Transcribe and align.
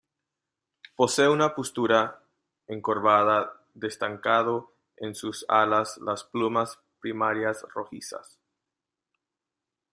Posee 0.95 1.29
una 1.29 1.53
postura 1.53 2.23
encorvada, 2.65 3.61
destacando 3.75 4.73
en 4.97 5.13
sus 5.13 5.45
alas 5.47 5.99
las 5.99 6.23
plumas 6.23 6.79
primarias 6.99 7.61
rojizas. 7.71 8.39